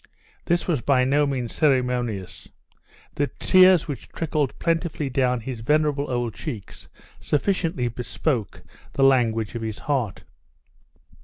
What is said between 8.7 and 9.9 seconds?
the language of his